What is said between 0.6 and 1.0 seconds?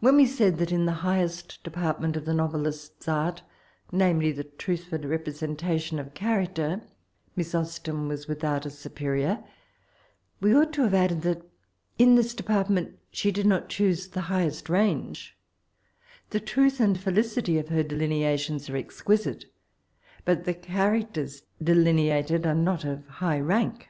in the